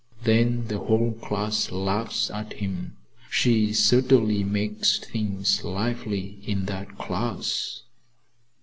[0.23, 2.97] Then the whole class laughs at him.
[3.29, 7.83] She certainly makes things lively in that class."